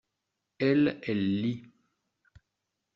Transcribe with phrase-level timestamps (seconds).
[0.57, 1.71] Elle, elle lit.